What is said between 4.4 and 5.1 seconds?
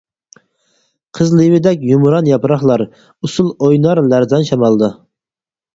شامالدا.